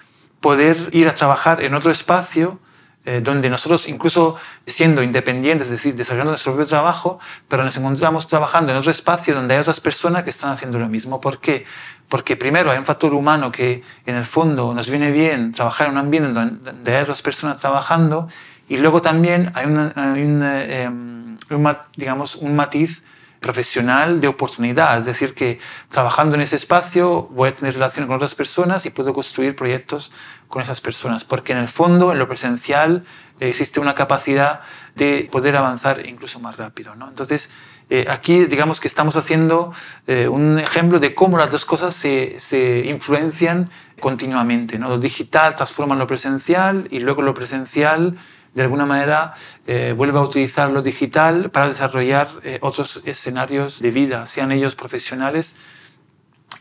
poder 0.41 0.89
ir 0.93 1.09
a 1.09 1.15
trabajar 1.15 1.63
en 1.63 1.75
otro 1.75 1.93
espacio 1.93 2.59
eh, 3.05 3.21
donde 3.21 3.51
nosotros, 3.51 3.89
incluso 3.89 4.37
siendo 4.65 5.03
independientes, 5.03 5.67
es 5.67 5.73
decir, 5.73 5.97
desarrollando 5.97 6.33
nuestro 6.33 6.53
propio 6.53 6.69
trabajo, 6.69 7.19
pero 7.49 7.65
nos 7.65 7.77
encontramos 7.77 8.29
trabajando 8.29 8.71
en 8.71 8.79
otro 8.79 8.93
espacio 8.93 9.35
donde 9.35 9.55
hay 9.55 9.61
otras 9.61 9.81
personas 9.81 10.23
que 10.23 10.31
están 10.31 10.51
haciendo 10.51 10.79
lo 10.79 10.89
mismo. 10.89 11.21
¿Por 11.21 11.41
qué? 11.41 11.65
Porque 12.09 12.37
primero 12.37 12.71
hay 12.71 12.79
un 12.79 12.85
factor 12.85 13.13
humano 13.13 13.51
que 13.51 13.83
en 14.07 14.15
el 14.15 14.25
fondo 14.25 14.73
nos 14.73 14.89
viene 14.89 15.11
bien 15.11 15.51
trabajar 15.51 15.89
en 15.89 15.95
un 15.95 15.99
ambiente 15.99 16.33
donde 16.33 16.97
hay 16.97 17.03
otras 17.03 17.23
personas 17.23 17.61
trabajando 17.61 18.29
y 18.69 18.77
luego 18.77 19.03
también 19.03 19.51
hay, 19.55 19.65
em, 19.67 21.37
un, 21.51 21.77
digamos, 21.97 22.37
un 22.37 22.55
matiz 22.55 23.03
profesional 23.43 24.23
de 24.23 24.29
oportunidad, 24.29 24.97
es 24.97 25.05
decir, 25.05 25.35
que 25.35 25.61
trabajando 25.91 26.37
en 26.37 26.41
ese 26.41 26.57
espacio 26.57 27.29
voy 27.31 27.51
a 27.51 27.55
tener 27.55 27.75
relación 27.75 28.07
con 28.07 28.17
otras 28.17 28.35
personas 28.35 28.87
y 28.87 28.91
puedo 28.91 29.13
construir 29.13 29.55
proyectos 29.55 30.11
con 30.49 30.63
esas 30.63 30.81
personas, 30.81 31.25
porque 31.25 31.53
en 31.53 31.59
el 31.59 31.69
fondo, 31.69 32.13
en 32.13 32.19
lo 32.19 32.29
presencial, 32.29 33.05
existe 33.41 33.81
una 33.81 33.95
capacidad 33.95 34.61
de 34.95 35.29
poder 35.31 35.57
avanzar 35.57 36.07
incluso 36.07 36.39
más 36.41 36.57
rápido. 36.57 36.95
¿no? 36.95 37.09
Entonces, 37.09 37.51
eh, 37.91 38.07
aquí 38.09 38.47
digamos 38.47 38.81
que 38.81 38.89
estamos 38.89 39.17
haciendo 39.17 39.73
eh, 40.07 40.29
un 40.29 40.59
ejemplo 40.59 41.01
de 41.01 41.15
cómo 41.15 41.39
las 41.39 41.51
dos 41.51 41.65
cosas 41.65 41.95
se, 41.95 42.39
se 42.39 42.85
influencian 42.87 43.71
continuamente. 44.01 44.79
¿no? 44.79 44.89
Lo 44.89 44.99
digital 44.99 45.55
transforma 45.55 45.95
lo 45.97 46.07
presencial 46.07 46.87
y 46.91 47.01
luego 47.01 47.23
lo 47.23 47.35
presencial 47.35 48.17
de 48.55 48.63
alguna 48.63 48.87
manera 48.87 49.35
eh, 49.67 49.95
vuelve 49.97 50.19
a 50.19 50.23
utilizar 50.23 50.71
lo 50.71 50.83
digital 50.83 51.51
para 51.51 51.69
desarrollar 51.69 52.29
eh, 52.43 52.59
otros 52.61 53.01
escenarios 53.05 53.81
de 53.81 53.91
vida, 53.91 54.27
sean 54.27 54.53
ellos 54.53 54.77
profesionales 54.77 55.57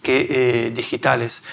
que 0.01 0.27
eh, 0.29 0.71
digitales. 0.71 1.43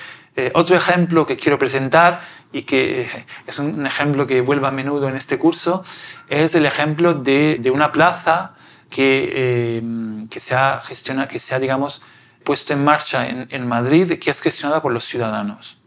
otro 0.55 0.77
ejemplo 0.77 1.27
que 1.27 1.37
quiero 1.37 1.59
presentar 1.59 2.21
y 2.53 2.63
que 2.63 3.09
es 3.47 3.59
un 3.59 3.85
ejemplo 3.85 4.25
que 4.27 4.41
vuelve 4.41 4.69
a 4.69 4.71
menudo 4.71 5.09
en 5.09 5.17
este 5.17 5.37
curso 5.37 5.83
es 6.29 6.55
el 6.55 6.65
ejemplo 6.65 7.15
de, 7.15 7.59
de 7.61 7.71
una 7.73 7.91
plaza 7.91 8.55
que, 8.89 9.83
que, 10.31 10.41
se 10.41 10.55
ha 10.55 10.81
gestionado, 10.81 11.29
que 11.29 11.41
se 11.41 11.57
ha, 11.57 11.59
digamos, 11.59 12.03
puesto 12.45 12.73
en 12.73 12.85
marcha 12.85 13.27
en, 13.29 13.49
en 13.51 13.67
Madrid, 13.67 14.19
que 14.21 14.31
es 14.31 14.41
gestionada 14.41 14.81
por 14.81 14.93
los 14.93 15.05
ciudadanos. 15.05 15.78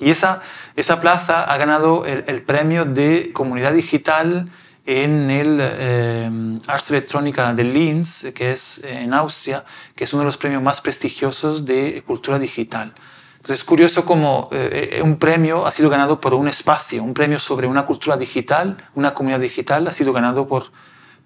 Y 0.00 0.10
esa, 0.10 0.40
esa 0.76 0.98
plaza 0.98 1.44
ha 1.44 1.56
ganado 1.58 2.06
el, 2.06 2.42
premio 2.42 2.86
de 2.86 3.32
comunidad 3.34 3.74
digital 3.74 4.48
en 4.86 5.30
el 5.30 5.58
eh, 5.60 6.58
Arts 6.66 6.90
Electrónica 6.90 7.52
de 7.52 7.64
Linz, 7.64 8.24
que 8.34 8.52
es 8.52 8.78
eh, 8.78 9.02
en 9.02 9.12
Austria, 9.12 9.64
que 9.94 10.04
es 10.04 10.12
uno 10.14 10.22
de 10.22 10.24
los 10.24 10.38
premios 10.38 10.62
más 10.62 10.80
prestigiosos 10.80 11.66
de 11.66 12.02
cultura 12.06 12.38
digital. 12.38 12.94
Entonces 13.32 13.58
es 13.58 13.64
curioso 13.64 14.06
cómo 14.06 14.48
eh, 14.52 15.00
un 15.04 15.16
premio 15.18 15.66
ha 15.66 15.70
sido 15.70 15.90
ganado 15.90 16.18
por 16.18 16.32
un 16.32 16.48
espacio, 16.48 17.02
un 17.02 17.12
premio 17.12 17.38
sobre 17.38 17.66
una 17.66 17.84
cultura 17.84 18.16
digital, 18.16 18.78
una 18.94 19.12
comunidad 19.12 19.40
digital, 19.40 19.86
ha 19.86 19.92
sido 19.92 20.14
ganado 20.14 20.48
por, 20.48 20.72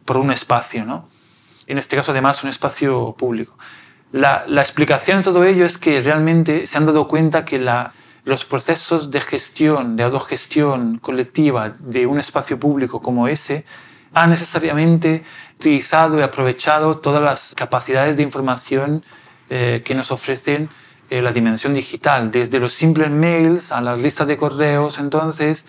por 0.05 0.17
un 0.17 0.33
espacio, 0.33 0.85
¿no? 0.85 1.09
En 1.67 1.79
este 1.79 1.97
caso, 1.97 2.11
además, 2.11 2.43
un 2.43 2.51
espacio 2.51 3.15
público. 3.17 3.57
La, 4.13 4.45
la 4.47 4.63
explicación 4.63 5.19
de 5.19 5.25
todo 5.25 5.45
ello 5.45 5.65
es 5.65 5.79
que 5.79 6.03
realmente 6.03 6.67
se 6.67 6.77
han 6.77 6.87
dado 6.87 7.09
cuenta 7.09 7.45
que 7.45 7.59
la, 7.59 7.93
los 8.25 8.45
procesos 8.45 9.11
de 9.11 9.21
gestión, 9.21 9.97
de 9.97 10.03
autogestión 10.03 10.99
colectiva 10.99 11.75
de 11.79 12.07
un 12.07 12.19
espacio 12.19 12.59
público 12.59 13.01
como 13.01 13.29
ese, 13.29 13.65
han 14.15 14.31
necesariamente 14.31 15.25
utilizado 15.57 16.19
y 16.19 16.23
aprovechado 16.23 16.99
todas 16.99 17.23
las 17.23 17.55
capacidades 17.55 18.17
de 18.17 18.23
información 18.23 19.05
eh, 19.51 19.83
que 19.85 19.95
nos 19.95 20.11
ofrecen 20.11 20.71
eh, 21.11 21.21
la 21.21 21.33
dimensión 21.33 21.75
digital, 21.75 22.31
desde 22.31 22.59
los 22.59 22.73
simples 22.73 23.11
mails 23.11 23.73
a 23.73 23.81
las 23.81 23.99
listas 23.99 24.27
de 24.27 24.37
correos, 24.37 24.99
entonces, 24.99 25.67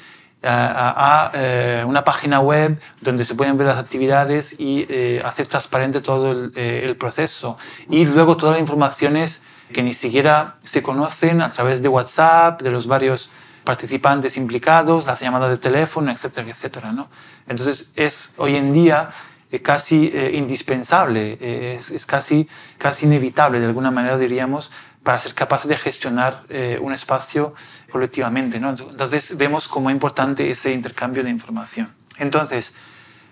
a, 0.47 1.31
eh, 1.33 1.83
una 1.87 2.03
página 2.03 2.39
web 2.39 2.79
donde 3.01 3.25
se 3.25 3.33
pueden 3.33 3.57
ver 3.57 3.65
las 3.65 3.79
actividades 3.79 4.59
y 4.59 4.87
hacer 5.23 5.47
transparente 5.47 6.01
todo 6.01 6.31
el, 6.31 6.95
proceso. 6.97 7.57
Y 7.89 8.05
luego 8.05 8.37
todas 8.37 8.53
las 8.53 8.61
informaciones 8.61 9.41
que 9.73 9.83
ni 9.83 9.93
siquiera 9.93 10.55
se 10.63 10.81
conocen 10.81 11.41
a 11.41 11.49
través 11.49 11.81
de 11.81 11.87
WhatsApp, 11.87 12.61
de 12.61 12.71
los 12.71 12.87
varios 12.87 13.31
participantes 13.65 14.37
implicados, 14.37 15.05
las 15.05 15.19
llamadas 15.19 15.49
de 15.49 15.57
teléfono, 15.57 16.11
etcétera, 16.11 16.49
etcétera. 16.49 16.91
¿no? 16.93 17.09
Entonces 17.47 17.89
es 17.95 18.33
hoy 18.37 18.55
en 18.55 18.71
día 18.71 19.09
eh, 19.51 19.61
casi 19.61 20.11
eh, 20.13 20.31
indispensable, 20.35 21.37
eh, 21.41 21.79
es, 21.91 22.05
casi, 22.05 22.47
casi 22.77 23.05
inevitable, 23.05 23.59
de 23.59 23.65
alguna 23.65 23.91
manera 23.91 24.17
diríamos, 24.17 24.71
para 25.03 25.19
ser 25.19 25.33
capaces 25.35 25.67
de 25.69 25.77
gestionar 25.77 26.45
un 26.81 26.91
espacio 26.91 27.53
colectivamente. 27.91 28.59
¿no? 28.59 28.71
Entonces 28.71 29.37
vemos 29.37 29.67
cómo 29.67 29.91
es 29.91 29.93
importante 29.93 30.49
ese 30.49 30.71
intercambio 30.71 31.23
de 31.23 31.29
información. 31.29 31.93
Entonces, 32.17 32.73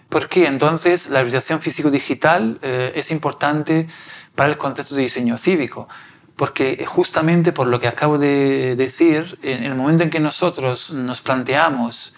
¿por 0.08 0.30
qué 0.30 0.46
entonces 0.46 1.10
la 1.10 1.22
realización 1.22 1.62
físico-digital 1.62 2.60
es 2.62 3.10
importante 3.10 3.88
para 4.36 4.52
el 4.52 4.60
concepto 4.60 4.94
de 4.94 5.02
diseño 5.02 5.40
cívico? 5.40 5.88
Porque 6.36 6.86
justamente 6.88 7.52
por 7.52 7.68
lo 7.68 7.80
que 7.80 7.88
acabo 7.88 8.18
de 8.18 8.76
decir, 8.76 9.38
en 9.44 9.64
el 9.64 9.76
momento 9.76 10.04
en 10.04 10.10
que 10.10 10.20
nosotros 10.20 10.92
nos 10.92 11.22
planteamos 11.22 12.16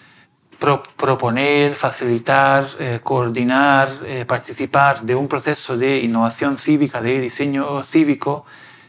proponer, 0.58 1.74
facilitar, 1.74 2.66
eh, 2.78 3.00
coordinar, 3.02 3.90
eh, 4.04 4.24
participar 4.24 5.02
de 5.02 5.14
un 5.14 5.28
proceso 5.28 5.76
de 5.76 5.98
innovación 5.98 6.56
cívica, 6.56 7.02
de 7.02 7.20
diseño 7.20 7.82
cívico, 7.82 8.46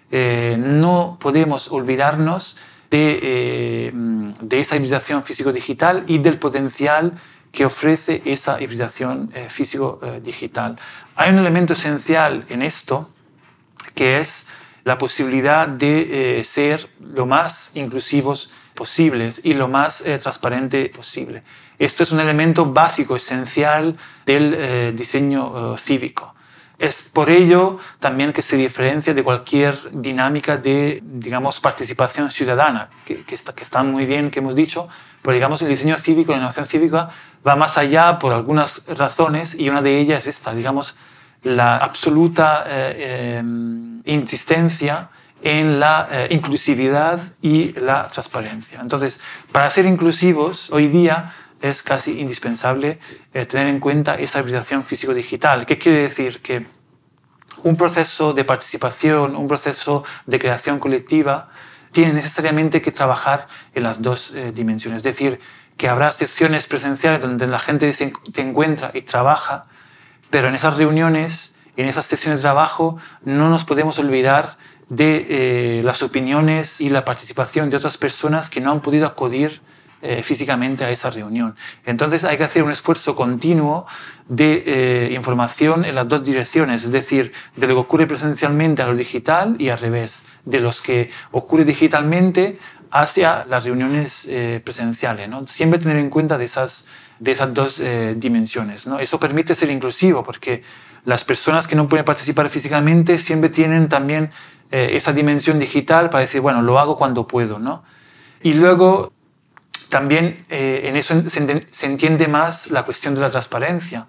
eh, 0.09 0.55
no 0.57 1.17
podemos 1.19 1.69
olvidarnos 1.69 2.55
de, 2.89 3.91
de 4.39 4.59
esa 4.61 4.77
hibridación 4.77 5.21
físico-digital 5.23 6.05
y 6.07 6.19
del 6.19 6.39
potencial 6.39 7.11
que 7.51 7.65
ofrece 7.65 8.21
esa 8.23 8.61
hibridación 8.61 9.33
físico-digital. 9.49 10.77
Hay 11.17 11.31
un 11.31 11.39
elemento 11.39 11.73
esencial 11.73 12.45
en 12.47 12.61
esto 12.61 13.09
que 13.93 14.21
es 14.21 14.47
la 14.87 14.97
posibilidad 14.97 15.67
de 15.67 16.41
ser 16.45 16.89
lo 17.01 17.25
más 17.25 17.71
inclusivos 17.75 18.49
posibles 18.73 19.41
y 19.43 19.53
lo 19.53 19.67
más 19.67 19.99
eh, 19.99 20.17
transparente 20.17 20.87
posible. 20.87 21.43
Esto 21.77 22.03
es 22.03 22.13
un 22.13 22.21
elemento 22.21 22.65
básico, 22.65 23.17
esencial 23.17 23.97
del 24.25 24.53
eh, 24.55 24.93
diseño 24.95 25.41
eh, 25.73 25.77
cívico. 25.77 26.33
Es 26.79 27.01
por 27.01 27.29
ello 27.29 27.79
también 27.99 28.31
que 28.31 28.41
se 28.41 28.55
diferencia 28.55 29.13
de 29.13 29.23
cualquier 29.23 29.75
dinámica 29.91 30.55
de, 30.55 31.01
digamos, 31.03 31.59
participación 31.59 32.31
ciudadana, 32.31 32.89
que, 33.03 33.25
que, 33.25 33.35
está, 33.35 33.53
que 33.53 33.63
está 33.63 33.83
muy 33.83 34.05
bien, 34.05 34.29
que 34.29 34.39
hemos 34.39 34.55
dicho, 34.55 34.87
pero 35.21 35.33
digamos 35.33 35.61
el 35.63 35.67
diseño 35.67 35.97
cívico, 35.97 36.31
la 36.31 36.37
innovación 36.37 36.65
cívica 36.65 37.09
va 37.45 37.57
más 37.57 37.77
allá 37.77 38.19
por 38.19 38.31
algunas 38.31 38.85
razones 38.87 39.53
y 39.53 39.67
una 39.67 39.81
de 39.81 39.99
ellas 39.99 40.27
es 40.27 40.37
esta, 40.37 40.53
digamos, 40.53 40.95
la 41.43 41.77
absoluta 41.77 42.65
insistencia 44.05 45.09
en 45.41 45.79
la 45.79 46.07
eh, 46.11 46.27
inclusividad 46.31 47.19
y 47.41 47.73
la 47.73 48.07
transparencia. 48.07 48.79
Entonces, 48.81 49.19
para 49.51 49.69
ser 49.69 49.85
inclusivos, 49.85 50.71
hoy 50.71 50.87
día 50.87 51.33
es 51.61 51.83
casi 51.83 52.19
indispensable 52.19 52.99
eh, 53.33 53.45
tener 53.45 53.67
en 53.67 53.79
cuenta 53.79 54.15
esa 54.15 54.39
habilitación 54.39 54.83
físico-digital. 54.83 55.65
¿Qué 55.65 55.77
quiere 55.77 56.01
decir? 56.01 56.41
Que 56.41 56.65
un 57.63 57.75
proceso 57.75 58.33
de 58.33 58.43
participación, 58.45 59.35
un 59.35 59.47
proceso 59.47 60.03
de 60.25 60.39
creación 60.39 60.79
colectiva, 60.79 61.49
tiene 61.91 62.13
necesariamente 62.13 62.81
que 62.81 62.91
trabajar 62.91 63.47
en 63.73 63.83
las 63.83 64.01
dos 64.01 64.31
eh, 64.31 64.51
dimensiones. 64.53 64.97
Es 64.97 65.03
decir, 65.03 65.39
que 65.77 65.87
habrá 65.87 66.11
sesiones 66.11 66.67
presenciales 66.67 67.21
donde 67.21 67.45
la 67.47 67.59
gente 67.59 67.91
se 67.93 68.11
encuentra 68.35 68.91
y 68.93 69.03
trabaja, 69.03 69.63
pero 70.29 70.47
en 70.47 70.55
esas 70.55 70.77
reuniones, 70.77 71.53
en 71.75 71.87
esas 71.87 72.05
sesiones 72.05 72.39
de 72.39 72.43
trabajo, 72.43 72.97
no 73.23 73.49
nos 73.49 73.63
podemos 73.63 73.99
olvidar 73.99 74.57
de 74.89 75.27
eh, 75.29 75.81
las 75.83 76.01
opiniones 76.01 76.79
y 76.81 76.89
la 76.89 77.05
participación 77.05 77.69
de 77.69 77.77
otras 77.77 77.97
personas 77.97 78.49
que 78.49 78.61
no 78.61 78.71
han 78.71 78.81
podido 78.81 79.05
acudir 79.05 79.61
eh, 80.01 80.21
físicamente 80.23 80.85
a 80.85 80.91
esa 80.91 81.09
reunión. 81.09 81.55
Entonces 81.85 82.23
hay 82.23 82.37
que 82.37 82.43
hacer 82.43 82.63
un 82.63 82.71
esfuerzo 82.71 83.15
continuo 83.15 83.85
de 84.29 84.63
eh, 84.65 85.13
información 85.13 85.85
en 85.85 85.95
las 85.95 86.07
dos 86.07 86.23
direcciones, 86.23 86.83
es 86.83 86.91
decir, 86.91 87.33
de 87.55 87.67
lo 87.67 87.73
que 87.73 87.79
ocurre 87.79 88.07
presencialmente 88.07 88.81
a 88.81 88.87
lo 88.87 88.95
digital 88.95 89.55
y 89.57 89.69
al 89.69 89.79
revés, 89.79 90.23
de 90.45 90.61
los 90.61 90.81
que 90.81 91.09
ocurre 91.31 91.65
digitalmente 91.65 92.59
hacia 92.91 93.45
las 93.49 93.65
reuniones 93.65 94.29
presenciales. 94.63 95.27
¿no? 95.27 95.45
Siempre 95.45 95.77
tener 95.77 95.97
en 95.97 96.09
cuenta 96.09 96.37
de 96.37 96.45
esas, 96.45 96.85
de 97.19 97.31
esas 97.31 97.53
dos 97.53 97.81
dimensiones. 98.15 98.87
¿no? 98.87 98.99
Eso 98.99 99.19
permite 99.19 99.55
ser 99.55 99.69
inclusivo 99.69 100.23
porque 100.23 100.63
las 101.07 101.23
personas 101.23 101.67
que 101.67 101.75
no 101.77 101.87
pueden 101.87 102.03
participar 102.03 102.49
físicamente 102.49 103.17
siempre 103.17 103.49
tienen 103.49 103.87
también 103.87 104.29
eh, 104.71 104.89
esa 104.91 105.13
dimensión 105.13 105.57
digital 105.57 106.09
para 106.09 106.19
decir, 106.21 106.41
bueno, 106.41 106.61
lo 106.61 106.79
hago 106.79 106.97
cuando 106.97 107.25
puedo, 107.25 107.59
¿no? 107.59 107.85
Y 108.43 108.53
luego 108.55 109.13
también 109.87 110.45
eh, 110.49 110.81
en 110.83 110.97
eso 110.97 111.29
se, 111.29 111.85
entiende 111.85 112.27
más 112.27 112.69
la 112.69 112.83
cuestión 112.83 113.15
de 113.15 113.21
la 113.21 113.29
transparencia. 113.29 114.07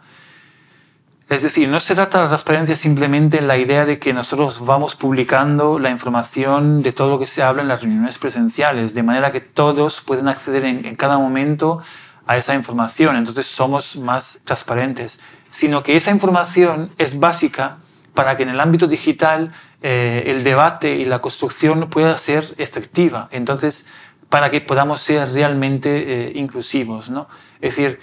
Es 1.29 1.43
decir, 1.43 1.69
no 1.69 1.79
se 1.79 1.95
trata 1.95 2.19
de 2.19 2.25
la 2.25 2.31
transparencia 2.31 2.75
simplemente 2.75 3.39
en 3.39 3.47
la 3.47 3.59
idea 3.59 3.87
de 3.87 4.01
que 4.01 4.13
nosotros 4.13 4.67
vamos 4.67 4.97
publicando 4.97 5.79
la 5.79 5.91
información 5.91 6.83
de 6.83 6.91
todo 6.91 7.11
lo 7.11 7.19
que 7.21 7.27
se 7.27 7.45
habla 7.45 7.63
en 7.63 7.69
las 7.69 7.83
reuniones 7.83 8.19
presenciales, 8.19 8.93
de 8.93 9.05
manera 9.05 9.31
que 9.31 9.41
todos 9.41 10.01
pueden 10.01 10.27
acceder 10.27 10.65
en 10.65 10.97
cada 10.97 11.17
momento 11.17 11.81
a 12.29 12.37
esa 12.37 12.55
información, 12.55 13.17
entonces 13.17 13.47
somos 13.47 13.97
más 13.97 14.41
transparentes, 14.45 15.19
sino 15.51 15.83
que 15.83 15.97
esa 15.97 16.11
información 16.11 16.93
es 16.99 17.19
básica 17.19 17.79
para 18.13 18.37
que 18.37 18.43
en 18.43 18.51
el 18.51 18.61
ámbito 18.61 18.87
digital 18.87 19.53
eh, 19.81 20.25
el 20.27 20.45
debate 20.45 20.95
y 20.97 21.07
la 21.07 21.21
construcción 21.21 21.89
pueda 21.89 22.19
ser 22.19 22.55
efectiva. 22.59 23.29
Entonces, 23.31 23.87
para 24.29 24.51
que 24.51 24.61
podamos 24.61 25.01
ser 25.01 25.33
realmente 25.33 26.29
eh, 26.29 26.33
inclusivos. 26.35 27.09
¿no? 27.09 27.29
Es 27.63 27.77
decir, 27.77 27.99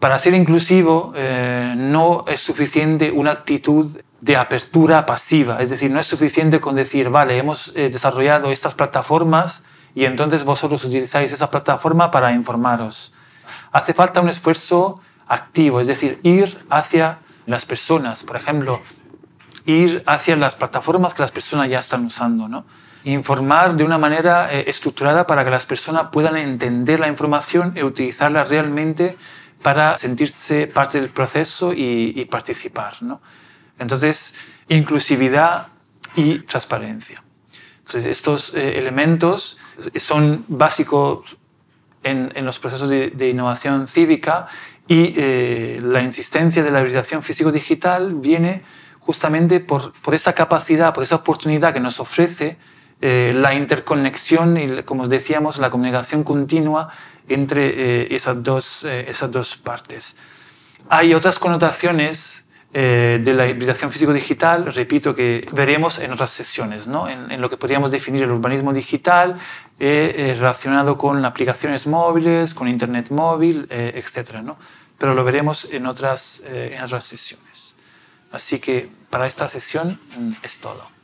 para 0.00 0.18
ser 0.18 0.34
inclusivo 0.34 1.12
eh, 1.14 1.74
no 1.76 2.24
es 2.26 2.40
suficiente 2.40 3.12
una 3.12 3.30
actitud 3.30 4.00
de 4.20 4.36
apertura 4.36 5.06
pasiva, 5.06 5.62
es 5.62 5.70
decir, 5.70 5.92
no 5.92 6.00
es 6.00 6.08
suficiente 6.08 6.60
con 6.60 6.74
decir, 6.74 7.08
vale, 7.08 7.38
hemos 7.38 7.72
desarrollado 7.72 8.50
estas 8.50 8.74
plataformas 8.74 9.62
y 9.94 10.04
entonces 10.04 10.44
vosotros 10.44 10.84
utilizáis 10.84 11.32
esa 11.32 11.50
plataforma 11.50 12.10
para 12.10 12.32
informaros. 12.32 13.14
Hace 13.72 13.94
falta 13.94 14.20
un 14.20 14.28
esfuerzo 14.28 15.00
activo, 15.26 15.80
es 15.80 15.86
decir, 15.86 16.18
ir 16.22 16.58
hacia 16.70 17.20
las 17.46 17.64
personas. 17.64 18.24
Por 18.24 18.36
ejemplo, 18.36 18.82
ir 19.64 20.02
hacia 20.06 20.36
las 20.36 20.56
plataformas 20.56 21.14
que 21.14 21.22
las 21.22 21.32
personas 21.32 21.68
ya 21.68 21.78
están 21.78 22.04
usando, 22.04 22.48
¿no? 22.48 22.64
Informar 23.04 23.76
de 23.76 23.84
una 23.84 23.96
manera 23.96 24.52
eh, 24.52 24.64
estructurada 24.66 25.26
para 25.26 25.44
que 25.44 25.50
las 25.50 25.66
personas 25.66 26.08
puedan 26.12 26.36
entender 26.36 27.00
la 27.00 27.08
información 27.08 27.72
y 27.76 27.82
utilizarla 27.82 28.44
realmente 28.44 29.16
para 29.62 29.96
sentirse 29.98 30.66
parte 30.66 31.00
del 31.00 31.10
proceso 31.10 31.72
y, 31.74 32.24
participar, 32.30 33.02
¿no? 33.02 33.20
Entonces, 33.78 34.34
inclusividad 34.68 35.68
y 36.16 36.40
transparencia. 36.40 37.22
Entonces, 37.78 38.06
estos 38.06 38.54
eh, 38.54 38.78
elementos 38.78 39.58
son 39.96 40.44
básicos 40.48 41.36
en, 42.02 42.44
los 42.44 42.58
procesos 42.58 42.88
de, 42.88 43.28
innovación 43.28 43.86
cívica 43.86 44.46
y 44.88 45.14
eh, 45.16 45.80
la 45.82 46.02
insistencia 46.02 46.62
de 46.62 46.70
la 46.70 46.80
habilitación 46.80 47.22
físico-digital 47.22 48.14
viene 48.14 48.62
justamente 49.00 49.60
por, 49.60 49.92
por 50.00 50.14
esa 50.14 50.34
capacidad, 50.34 50.92
por 50.94 51.02
esa 51.04 51.16
oportunidad 51.16 51.72
que 51.72 51.80
nos 51.80 52.00
ofrece 52.00 52.58
eh, 53.02 53.32
la 53.34 53.54
interconexión 53.54 54.58
y, 54.58 54.82
como 54.82 55.08
decíamos, 55.08 55.58
la 55.58 55.70
comunicación 55.70 56.22
continua 56.22 56.90
entre 57.28 57.68
eh, 58.02 58.08
esas, 58.14 58.42
dos, 58.42 58.84
eh, 58.84 59.06
esas 59.08 59.30
dos 59.30 59.56
partes. 59.56 60.16
Hay 60.90 61.14
otras 61.14 61.38
connotaciones 61.38 62.44
de 62.72 63.34
la 63.34 63.48
hibridación 63.48 63.90
físico-digital, 63.90 64.72
repito, 64.72 65.14
que 65.14 65.46
veremos 65.52 65.98
en 65.98 66.12
otras 66.12 66.30
sesiones, 66.30 66.86
¿no? 66.86 67.08
en, 67.08 67.40
lo 67.40 67.50
que 67.50 67.56
podríamos 67.56 67.90
definir 67.90 68.22
el 68.22 68.30
urbanismo 68.30 68.72
digital 68.72 69.34
relacionado 69.78 70.96
con 70.96 71.24
aplicaciones 71.24 71.88
móviles, 71.88 72.54
con 72.54 72.68
Internet 72.68 73.10
móvil, 73.10 73.66
etc. 73.70 74.34
¿no? 74.44 74.56
Pero 74.98 75.14
lo 75.14 75.24
veremos 75.24 75.66
en 75.72 75.86
otras, 75.86 76.42
en 76.46 76.80
otras 76.80 77.04
sesiones. 77.04 77.74
Así 78.32 78.60
que 78.60 78.88
para 79.10 79.26
esta 79.26 79.48
sesión 79.48 79.98
mm, 80.16 80.32
es 80.42 80.58
todo. 80.58 80.99